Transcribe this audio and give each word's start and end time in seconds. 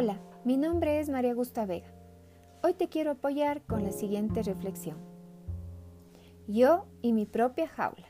Hola, 0.00 0.16
mi 0.44 0.56
nombre 0.56 1.00
es 1.00 1.08
María 1.08 1.34
Gusta 1.34 1.66
Vega. 1.66 1.92
Hoy 2.62 2.72
te 2.72 2.86
quiero 2.86 3.10
apoyar 3.10 3.62
con 3.62 3.82
la 3.82 3.90
siguiente 3.90 4.44
reflexión. 4.44 4.96
Yo 6.46 6.86
y 7.02 7.12
mi 7.12 7.26
propia 7.26 7.66
jaula. 7.66 8.06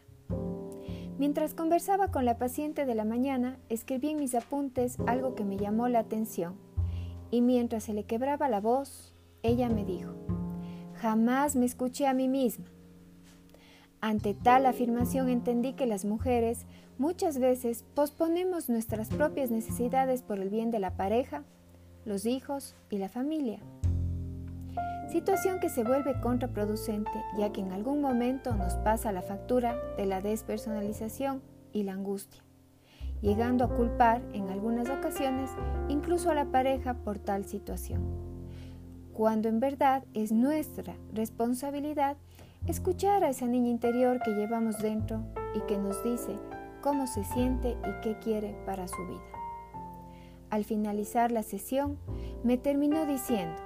Mientras 1.16 1.54
conversaba 1.54 2.10
con 2.10 2.26
la 2.26 2.36
paciente 2.36 2.84
de 2.84 2.94
la 2.94 3.06
mañana, 3.06 3.58
escribí 3.70 4.10
en 4.10 4.18
mis 4.18 4.34
apuntes 4.34 4.98
algo 5.06 5.34
que 5.34 5.46
me 5.46 5.56
llamó 5.56 5.88
la 5.88 6.00
atención 6.00 6.56
y 7.30 7.40
mientras 7.40 7.84
se 7.84 7.94
le 7.94 8.04
quebraba 8.04 8.50
la 8.50 8.60
voz, 8.60 9.14
ella 9.42 9.70
me 9.70 9.86
dijo, 9.86 10.12
jamás 10.92 11.56
me 11.56 11.64
escuché 11.64 12.06
a 12.06 12.12
mí 12.12 12.28
misma. 12.28 12.66
Ante 14.02 14.34
tal 14.34 14.66
afirmación 14.66 15.30
entendí 15.30 15.72
que 15.72 15.86
las 15.86 16.04
mujeres 16.04 16.66
muchas 16.98 17.38
veces 17.38 17.86
posponemos 17.94 18.68
nuestras 18.68 19.08
propias 19.08 19.50
necesidades 19.50 20.20
por 20.20 20.38
el 20.38 20.50
bien 20.50 20.70
de 20.70 20.80
la 20.80 20.94
pareja, 20.94 21.44
los 22.04 22.26
hijos 22.26 22.74
y 22.90 22.98
la 22.98 23.08
familia. 23.08 23.60
Situación 25.10 25.58
que 25.58 25.70
se 25.70 25.84
vuelve 25.84 26.20
contraproducente 26.20 27.10
ya 27.38 27.50
que 27.50 27.62
en 27.62 27.72
algún 27.72 28.02
momento 28.02 28.54
nos 28.54 28.74
pasa 28.74 29.10
la 29.10 29.22
factura 29.22 29.74
de 29.96 30.04
la 30.04 30.20
despersonalización 30.20 31.42
y 31.72 31.84
la 31.84 31.92
angustia, 31.92 32.42
llegando 33.22 33.64
a 33.64 33.74
culpar 33.74 34.22
en 34.34 34.50
algunas 34.50 34.88
ocasiones 34.90 35.50
incluso 35.88 36.30
a 36.30 36.34
la 36.34 36.46
pareja 36.46 36.94
por 36.94 37.18
tal 37.18 37.46
situación, 37.46 38.02
cuando 39.14 39.48
en 39.48 39.60
verdad 39.60 40.04
es 40.12 40.30
nuestra 40.30 40.94
responsabilidad 41.12 42.18
escuchar 42.66 43.24
a 43.24 43.30
esa 43.30 43.46
niña 43.46 43.70
interior 43.70 44.20
que 44.22 44.32
llevamos 44.32 44.78
dentro 44.78 45.22
y 45.54 45.60
que 45.62 45.78
nos 45.78 46.04
dice 46.04 46.38
cómo 46.82 47.06
se 47.06 47.24
siente 47.24 47.70
y 47.70 48.00
qué 48.02 48.18
quiere 48.18 48.54
para 48.66 48.86
su 48.86 49.06
vida. 49.06 49.37
Al 50.50 50.64
finalizar 50.64 51.30
la 51.30 51.42
sesión, 51.42 51.98
me 52.42 52.56
terminó 52.56 53.04
diciendo, 53.06 53.60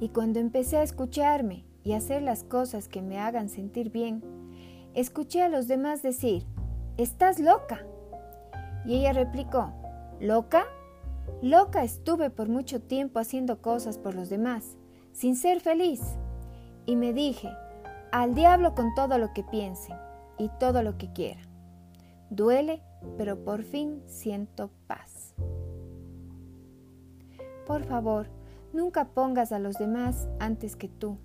y 0.00 0.10
cuando 0.10 0.38
empecé 0.38 0.76
a 0.76 0.82
escucharme 0.82 1.64
y 1.82 1.92
hacer 1.92 2.22
las 2.22 2.44
cosas 2.44 2.88
que 2.88 3.00
me 3.00 3.18
hagan 3.18 3.48
sentir 3.48 3.90
bien, 3.90 4.22
escuché 4.94 5.42
a 5.42 5.48
los 5.48 5.68
demás 5.68 6.02
decir, 6.02 6.44
estás 6.98 7.38
loca. 7.38 7.86
Y 8.84 8.96
ella 8.96 9.12
replicó, 9.12 9.72
¿loca? 10.20 10.64
Loca 11.42 11.82
estuve 11.82 12.30
por 12.30 12.48
mucho 12.48 12.80
tiempo 12.82 13.18
haciendo 13.18 13.62
cosas 13.62 13.98
por 13.98 14.14
los 14.14 14.28
demás, 14.28 14.76
sin 15.12 15.36
ser 15.36 15.60
feliz. 15.60 16.02
Y 16.84 16.96
me 16.96 17.12
dije, 17.12 17.50
al 18.12 18.34
diablo 18.34 18.74
con 18.74 18.94
todo 18.94 19.18
lo 19.18 19.32
que 19.32 19.42
piensen 19.42 19.96
y 20.38 20.50
todo 20.60 20.82
lo 20.82 20.98
que 20.98 21.12
quiera. 21.12 21.45
Duele, 22.30 22.82
pero 23.16 23.44
por 23.44 23.62
fin 23.62 24.02
siento 24.06 24.70
paz. 24.86 25.34
Por 27.66 27.84
favor, 27.84 28.28
nunca 28.72 29.08
pongas 29.08 29.52
a 29.52 29.58
los 29.58 29.76
demás 29.76 30.28
antes 30.38 30.76
que 30.76 30.88
tú. 30.88 31.18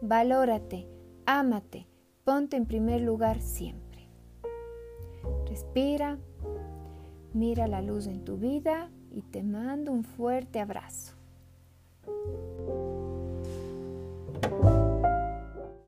Valórate, 0.00 0.86
ámate, 1.26 1.86
ponte 2.24 2.56
en 2.56 2.66
primer 2.66 3.00
lugar 3.00 3.40
siempre. 3.40 4.08
Respira, 5.46 6.18
mira 7.32 7.66
la 7.66 7.82
luz 7.82 8.06
en 8.06 8.24
tu 8.24 8.36
vida 8.36 8.90
y 9.10 9.22
te 9.22 9.42
mando 9.42 9.92
un 9.92 10.04
fuerte 10.04 10.60
abrazo. 10.60 11.14